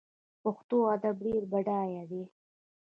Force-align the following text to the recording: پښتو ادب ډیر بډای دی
پښتو 0.43 0.77
ادب 0.95 1.15
ډیر 1.27 1.43
بډای 1.51 1.91
دی 2.11 2.23